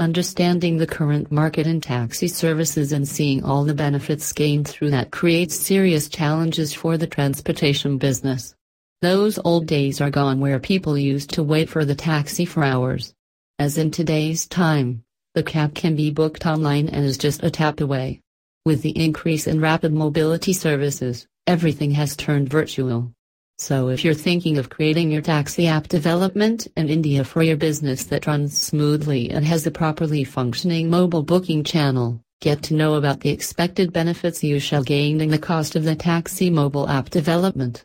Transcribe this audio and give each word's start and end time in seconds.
Understanding 0.00 0.78
the 0.78 0.86
current 0.86 1.30
market 1.30 1.66
in 1.66 1.82
taxi 1.82 2.26
services 2.26 2.90
and 2.90 3.06
seeing 3.06 3.44
all 3.44 3.64
the 3.66 3.74
benefits 3.74 4.32
gained 4.32 4.66
through 4.66 4.92
that 4.92 5.10
creates 5.10 5.54
serious 5.54 6.08
challenges 6.08 6.72
for 6.72 6.96
the 6.96 7.06
transportation 7.06 7.98
business. 7.98 8.54
Those 9.02 9.38
old 9.44 9.66
days 9.66 10.00
are 10.00 10.08
gone 10.08 10.40
where 10.40 10.58
people 10.58 10.96
used 10.96 11.28
to 11.34 11.42
wait 11.42 11.68
for 11.68 11.84
the 11.84 11.94
taxi 11.94 12.46
for 12.46 12.64
hours. 12.64 13.12
As 13.58 13.76
in 13.76 13.90
today's 13.90 14.46
time, 14.46 15.02
the 15.34 15.42
cab 15.42 15.74
can 15.74 15.96
be 15.96 16.10
booked 16.10 16.46
online 16.46 16.88
and 16.88 17.04
is 17.04 17.18
just 17.18 17.42
a 17.42 17.50
tap 17.50 17.82
away. 17.82 18.22
With 18.64 18.80
the 18.80 18.98
increase 18.98 19.46
in 19.46 19.60
rapid 19.60 19.92
mobility 19.92 20.54
services, 20.54 21.26
everything 21.46 21.90
has 21.90 22.16
turned 22.16 22.48
virtual. 22.48 23.12
So 23.60 23.90
if 23.90 24.06
you're 24.06 24.14
thinking 24.14 24.56
of 24.56 24.70
creating 24.70 25.10
your 25.10 25.20
taxi 25.20 25.66
app 25.66 25.86
development 25.86 26.66
in 26.78 26.88
India 26.88 27.24
for 27.24 27.42
your 27.42 27.58
business 27.58 28.04
that 28.04 28.26
runs 28.26 28.56
smoothly 28.56 29.28
and 29.28 29.44
has 29.44 29.66
a 29.66 29.70
properly 29.70 30.24
functioning 30.24 30.88
mobile 30.88 31.22
booking 31.22 31.62
channel, 31.62 32.22
get 32.40 32.62
to 32.64 32.74
know 32.74 32.94
about 32.94 33.20
the 33.20 33.28
expected 33.28 33.92
benefits 33.92 34.42
you 34.42 34.60
shall 34.60 34.82
gain 34.82 35.20
and 35.20 35.30
the 35.30 35.38
cost 35.38 35.76
of 35.76 35.84
the 35.84 35.94
taxi 35.94 36.48
mobile 36.48 36.88
app 36.88 37.10
development. 37.10 37.84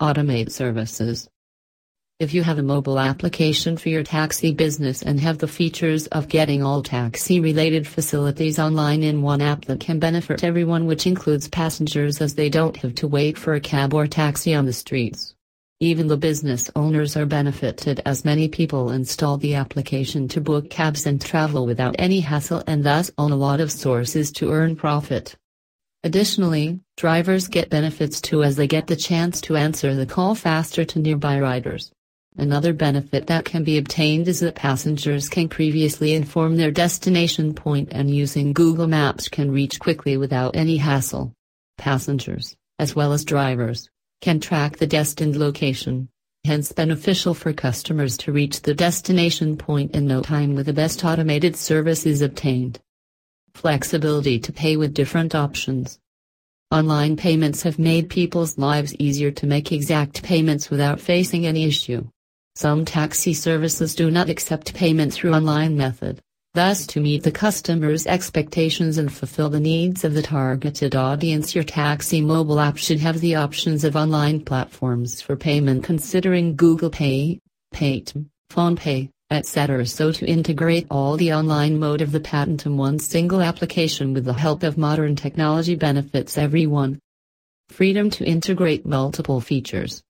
Automate 0.00 0.52
services. 0.52 1.28
If 2.22 2.32
you 2.32 2.44
have 2.44 2.60
a 2.60 2.62
mobile 2.62 3.00
application 3.00 3.76
for 3.76 3.88
your 3.88 4.04
taxi 4.04 4.52
business 4.52 5.02
and 5.02 5.18
have 5.18 5.38
the 5.38 5.48
features 5.48 6.06
of 6.06 6.28
getting 6.28 6.62
all 6.62 6.80
taxi 6.80 7.40
related 7.40 7.84
facilities 7.84 8.60
online 8.60 9.02
in 9.02 9.22
one 9.22 9.40
app 9.40 9.64
that 9.64 9.80
can 9.80 9.98
benefit 9.98 10.44
everyone, 10.44 10.86
which 10.86 11.04
includes 11.04 11.48
passengers 11.48 12.20
as 12.20 12.36
they 12.36 12.48
don't 12.48 12.76
have 12.76 12.94
to 12.94 13.08
wait 13.08 13.36
for 13.36 13.54
a 13.54 13.60
cab 13.60 13.92
or 13.92 14.06
taxi 14.06 14.54
on 14.54 14.66
the 14.66 14.72
streets. 14.72 15.34
Even 15.80 16.06
the 16.06 16.16
business 16.16 16.70
owners 16.76 17.16
are 17.16 17.26
benefited 17.26 18.00
as 18.06 18.24
many 18.24 18.46
people 18.46 18.92
install 18.92 19.36
the 19.36 19.56
application 19.56 20.28
to 20.28 20.40
book 20.40 20.70
cabs 20.70 21.06
and 21.06 21.20
travel 21.20 21.66
without 21.66 21.96
any 21.98 22.20
hassle 22.20 22.62
and 22.68 22.84
thus 22.84 23.10
own 23.18 23.32
a 23.32 23.36
lot 23.36 23.58
of 23.58 23.72
sources 23.72 24.30
to 24.30 24.52
earn 24.52 24.76
profit. 24.76 25.34
Additionally, 26.04 26.78
drivers 26.96 27.48
get 27.48 27.68
benefits 27.68 28.20
too 28.20 28.44
as 28.44 28.54
they 28.54 28.68
get 28.68 28.86
the 28.86 28.94
chance 28.94 29.40
to 29.40 29.56
answer 29.56 29.96
the 29.96 30.06
call 30.06 30.36
faster 30.36 30.84
to 30.84 31.00
nearby 31.00 31.40
riders. 31.40 31.90
Another 32.38 32.72
benefit 32.72 33.26
that 33.26 33.44
can 33.44 33.62
be 33.62 33.76
obtained 33.76 34.26
is 34.26 34.40
that 34.40 34.54
passengers 34.54 35.28
can 35.28 35.50
previously 35.50 36.14
inform 36.14 36.56
their 36.56 36.70
destination 36.70 37.52
point 37.52 37.90
and 37.92 38.14
using 38.14 38.54
Google 38.54 38.86
Maps 38.86 39.28
can 39.28 39.50
reach 39.50 39.78
quickly 39.78 40.16
without 40.16 40.56
any 40.56 40.78
hassle. 40.78 41.34
Passengers, 41.76 42.56
as 42.78 42.96
well 42.96 43.12
as 43.12 43.26
drivers, 43.26 43.90
can 44.22 44.40
track 44.40 44.78
the 44.78 44.86
destined 44.86 45.36
location, 45.36 46.08
hence 46.44 46.72
beneficial 46.72 47.34
for 47.34 47.52
customers 47.52 48.16
to 48.16 48.32
reach 48.32 48.62
the 48.62 48.74
destination 48.74 49.58
point 49.58 49.94
in 49.94 50.06
no 50.06 50.22
time 50.22 50.54
with 50.54 50.66
the 50.66 50.72
best 50.72 51.04
automated 51.04 51.54
service 51.54 52.06
is 52.06 52.22
obtained. 52.22 52.80
Flexibility 53.54 54.38
to 54.40 54.52
pay 54.52 54.78
with 54.78 54.94
different 54.94 55.34
options. 55.34 55.98
Online 56.70 57.16
payments 57.16 57.62
have 57.64 57.78
made 57.78 58.08
people's 58.08 58.56
lives 58.56 58.94
easier 58.94 59.30
to 59.32 59.46
make 59.46 59.70
exact 59.70 60.22
payments 60.22 60.70
without 60.70 60.98
facing 60.98 61.44
any 61.46 61.64
issue. 61.66 62.08
Some 62.54 62.84
taxi 62.84 63.32
services 63.32 63.94
do 63.94 64.10
not 64.10 64.28
accept 64.28 64.74
payment 64.74 65.14
through 65.14 65.32
online 65.32 65.74
method. 65.74 66.20
Thus 66.52 66.86
to 66.88 67.00
meet 67.00 67.22
the 67.22 67.32
customer's 67.32 68.06
expectations 68.06 68.98
and 68.98 69.10
fulfill 69.10 69.48
the 69.48 69.58
needs 69.58 70.04
of 70.04 70.12
the 70.12 70.20
targeted 70.20 70.94
audience 70.94 71.54
your 71.54 71.64
taxi 71.64 72.20
mobile 72.20 72.60
app 72.60 72.76
should 72.76 73.00
have 73.00 73.20
the 73.20 73.36
options 73.36 73.84
of 73.84 73.96
online 73.96 74.44
platforms 74.44 75.22
for 75.22 75.34
payment 75.34 75.82
considering 75.82 76.54
Google 76.54 76.90
Pay, 76.90 77.40
Paytm, 77.72 78.26
PhonePe, 78.50 79.08
etc. 79.30 79.86
so 79.86 80.12
to 80.12 80.26
integrate 80.26 80.86
all 80.90 81.16
the 81.16 81.32
online 81.32 81.78
mode 81.78 82.02
of 82.02 82.12
the 82.12 82.20
patent 82.20 82.66
in 82.66 82.76
one 82.76 82.98
single 82.98 83.40
application 83.40 84.12
with 84.12 84.26
the 84.26 84.34
help 84.34 84.62
of 84.62 84.76
modern 84.76 85.16
technology 85.16 85.74
benefits 85.74 86.36
everyone. 86.36 86.98
Freedom 87.70 88.10
to 88.10 88.26
integrate 88.26 88.84
multiple 88.84 89.40
features 89.40 90.02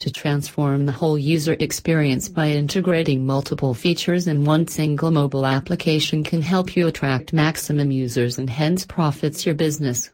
to 0.00 0.10
transform 0.10 0.86
the 0.86 0.92
whole 0.92 1.18
user 1.18 1.54
experience 1.60 2.28
by 2.28 2.48
integrating 2.48 3.24
multiple 3.24 3.74
features 3.74 4.26
in 4.26 4.44
one 4.44 4.66
single 4.66 5.10
mobile 5.10 5.44
application 5.44 6.24
can 6.24 6.40
help 6.40 6.74
you 6.74 6.88
attract 6.88 7.34
maximum 7.34 7.90
users 7.90 8.38
and 8.38 8.48
hence 8.48 8.86
profits 8.86 9.44
your 9.44 9.54
business. 9.54 10.10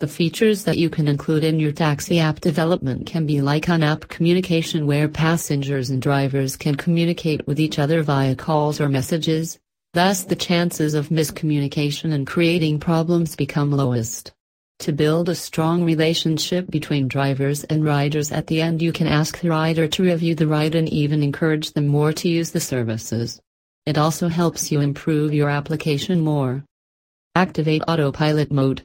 The 0.00 0.08
features 0.08 0.64
that 0.64 0.78
you 0.78 0.90
can 0.90 1.06
include 1.06 1.44
in 1.44 1.60
your 1.60 1.70
taxi 1.70 2.18
app 2.18 2.40
development 2.40 3.06
can 3.06 3.24
be 3.24 3.40
like 3.40 3.68
an 3.68 3.84
app 3.84 4.08
communication 4.08 4.88
where 4.88 5.08
passengers 5.08 5.90
and 5.90 6.02
drivers 6.02 6.56
can 6.56 6.74
communicate 6.74 7.46
with 7.46 7.60
each 7.60 7.78
other 7.78 8.02
via 8.02 8.34
calls 8.34 8.80
or 8.80 8.88
messages, 8.88 9.60
thus 9.94 10.24
the 10.24 10.34
chances 10.34 10.94
of 10.94 11.10
miscommunication 11.10 12.12
and 12.12 12.26
creating 12.26 12.80
problems 12.80 13.36
become 13.36 13.70
lowest. 13.70 14.32
To 14.82 14.92
build 14.92 15.28
a 15.28 15.36
strong 15.36 15.84
relationship 15.84 16.68
between 16.68 17.06
drivers 17.06 17.62
and 17.62 17.84
riders 17.84 18.32
at 18.32 18.48
the 18.48 18.60
end 18.60 18.82
you 18.82 18.92
can 18.92 19.06
ask 19.06 19.38
the 19.38 19.48
rider 19.48 19.86
to 19.86 20.02
review 20.02 20.34
the 20.34 20.48
ride 20.48 20.74
and 20.74 20.88
even 20.88 21.22
encourage 21.22 21.70
them 21.70 21.86
more 21.86 22.12
to 22.14 22.28
use 22.28 22.50
the 22.50 22.58
services. 22.58 23.40
It 23.86 23.96
also 23.96 24.26
helps 24.26 24.72
you 24.72 24.80
improve 24.80 25.32
your 25.32 25.48
application 25.48 26.20
more. 26.20 26.64
Activate 27.36 27.82
autopilot 27.86 28.50
mode. 28.50 28.84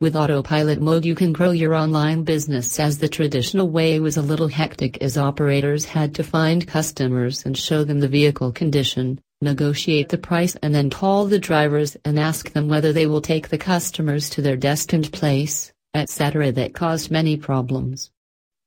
With 0.00 0.14
autopilot 0.14 0.80
mode 0.80 1.04
you 1.04 1.16
can 1.16 1.32
grow 1.32 1.50
your 1.50 1.74
online 1.74 2.22
business 2.22 2.78
as 2.78 2.98
the 2.98 3.08
traditional 3.08 3.68
way 3.68 3.98
was 3.98 4.16
a 4.16 4.22
little 4.22 4.46
hectic 4.46 4.98
as 4.98 5.18
operators 5.18 5.86
had 5.86 6.14
to 6.14 6.22
find 6.22 6.68
customers 6.68 7.44
and 7.44 7.58
show 7.58 7.82
them 7.82 7.98
the 7.98 8.06
vehicle 8.06 8.52
condition, 8.52 9.20
negotiate 9.42 10.08
the 10.08 10.18
price 10.18 10.56
and 10.62 10.74
then 10.74 10.88
call 10.88 11.26
the 11.26 11.38
drivers 11.38 11.96
and 12.04 12.18
ask 12.18 12.52
them 12.52 12.68
whether 12.68 12.92
they 12.92 13.06
will 13.06 13.20
take 13.20 13.48
the 13.48 13.58
customers 13.58 14.30
to 14.30 14.42
their 14.42 14.56
destined 14.56 15.12
place, 15.12 15.72
etc. 15.94 16.52
that 16.52 16.74
caused 16.74 17.10
many 17.10 17.36
problems. 17.36 18.10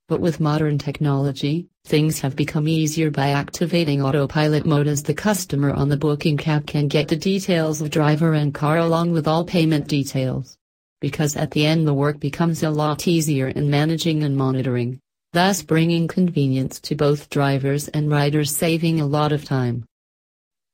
But 0.07 0.22
with 0.22 0.40
modern 0.40 0.78
technology, 0.78 1.68
things 1.85 2.19
have 2.22 2.35
become 2.35 2.68
easier 2.68 3.12
by 3.12 3.30
activating 3.30 4.02
autopilot 4.02 4.66
mode 4.66 4.88
as 4.88 5.03
the 5.03 5.13
customer 5.13 5.72
on 5.72 5.90
the 5.90 5.97
booking 5.97 6.38
cab 6.38 6.66
can 6.66 6.88
get 6.88 7.07
the 7.07 7.16
details 7.16 7.81
of 7.81 7.90
driver 7.90 8.34
and 8.34 8.53
car 8.53 8.78
along 8.78 9.12
with 9.12 9.28
all 9.28 9.46
payment 9.46 9.88
details. 9.88 10.57
Because 11.01 11.36
at 11.36 11.51
the 11.51 11.66
end 11.66 11.88
the 11.88 11.94
work 11.94 12.19
becomes 12.19 12.63
a 12.63 12.69
lot 12.69 13.07
easier 13.07 13.47
in 13.50 13.69
managing 13.69 14.24
and 14.24 14.36
monitoring, 14.36 15.00
thus 15.34 15.62
bringing 15.62 16.07
convenience 16.07 16.80
to 16.81 16.96
both 16.96 17.30
drivers 17.30 17.88
and 17.90 18.12
riders 18.12 18.56
saving 18.56 19.00
a 19.00 19.06
lot 19.06 19.31
of 19.31 19.46
time. 19.46 19.86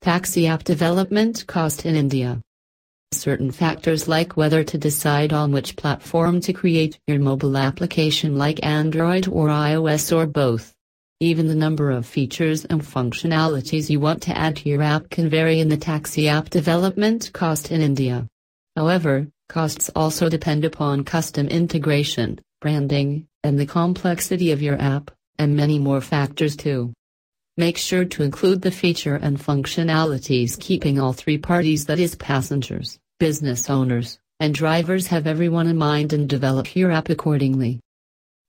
Taxi 0.02 0.48
app 0.48 0.64
development 0.64 1.46
cost 1.48 1.86
in 1.86 1.96
India. 1.96 2.42
Certain 3.12 3.52
factors 3.52 4.08
like 4.08 4.38
whether 4.38 4.64
to 4.64 4.78
decide 4.78 5.34
on 5.34 5.52
which 5.52 5.76
platform 5.76 6.42
to 6.42 6.54
create 6.54 7.00
your 7.08 7.20
mobile 7.20 7.58
application 7.58 8.38
like 8.38 8.66
Android 8.66 9.28
or 9.28 9.48
iOS 9.48 10.16
or 10.16 10.26
both. 10.26 10.74
Even 11.22 11.48
the 11.48 11.56
number 11.56 11.92
of 11.92 12.06
features 12.06 12.66
and 12.66 12.82
functionalities 12.82 13.90
you 13.90 14.00
want 14.00 14.22
to 14.24 14.38
add 14.38 14.58
to 14.58 14.70
your 14.70 14.82
app 14.82 15.10
can 15.10 15.30
vary 15.30 15.60
in 15.60 15.70
the 15.70 15.78
taxi 15.78 16.28
app 16.28 16.50
development 16.50 17.32
cost 17.34 17.72
in 17.72 17.82
India. 17.82 18.28
However, 18.76 19.28
costs 19.48 19.90
also 19.96 20.28
depend 20.28 20.66
upon 20.66 21.06
custom 21.06 21.48
integration, 21.48 22.40
branding, 22.60 23.28
and 23.44 23.58
the 23.58 23.66
complexity 23.66 24.52
of 24.52 24.62
your 24.62 24.80
app, 24.82 25.10
and 25.40 25.56
many 25.56 25.80
more 25.80 26.02
factors 26.02 26.56
too. 26.56 26.94
Make 27.58 27.78
sure 27.78 28.04
to 28.04 28.24
include 28.24 28.62
the 28.62 28.70
feature 28.70 29.16
and 29.16 29.40
functionalities 29.40 30.60
keeping 30.60 31.00
all 31.00 31.14
three 31.14 31.38
parties 31.38 31.86
that 31.86 32.00
is 32.00 32.14
passengers, 32.16 33.00
business 33.18 33.70
owners, 33.70 34.20
and 34.42 34.54
drivers 34.54 35.08
have 35.08 35.26
everyone 35.26 35.68
in 35.68 35.78
mind 35.78 36.12
and 36.12 36.28
develop 36.28 36.76
your 36.76 36.92
app 36.92 37.08
accordingly. 37.08 37.80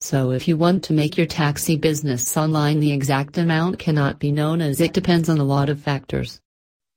So 0.00 0.32
if 0.32 0.48
you 0.48 0.56
want 0.56 0.82
to 0.84 0.92
make 0.92 1.16
your 1.16 1.28
taxi 1.28 1.76
business 1.76 2.36
online 2.36 2.80
the 2.80 2.90
exact 2.90 3.38
amount 3.38 3.78
cannot 3.78 4.18
be 4.18 4.32
known 4.32 4.60
as 4.60 4.80
it 4.80 4.92
depends 4.92 5.28
on 5.28 5.38
a 5.38 5.44
lot 5.44 5.68
of 5.68 5.80
factors. 5.80 6.40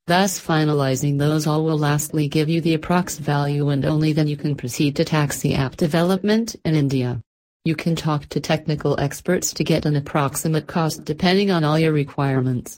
Thus 0.08 0.40
finalizing 0.40 1.19
those 1.19 1.45
all 1.45 1.63
will 1.63 1.78
lastly 1.78 2.28
give 2.28 2.50
you 2.50 2.60
the 2.60 2.75
approx 2.75 3.19
value 3.19 3.69
and 3.69 3.86
only 3.86 4.13
then 4.13 4.28
you 4.28 4.36
can 4.36 4.56
proceed 4.56 4.95
to 4.95 5.06
taxi 5.06 5.54
app 5.54 5.78
development 5.78 6.56
in 6.66 6.74
India. 6.74 7.22
You 7.65 7.75
can 7.75 7.97
talk 7.97 8.25
to 8.27 8.39
technical 8.39 8.97
experts 9.00 9.53
to 9.56 9.65
get 9.65 9.85
an 9.85 9.97
approximate 9.97 10.65
cost 10.65 11.03
depending 11.03 11.51
on 11.51 11.65
all 11.65 11.77
your 11.77 11.91
requirements. 11.91 12.77